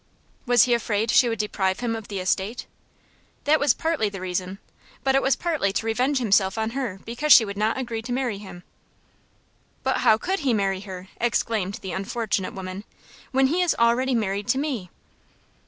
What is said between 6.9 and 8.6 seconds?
because she would not agree to marry